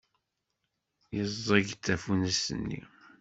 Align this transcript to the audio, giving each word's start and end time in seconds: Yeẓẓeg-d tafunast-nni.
Yeẓẓeg-d 1.15 1.79
tafunast-nni. 1.85 2.81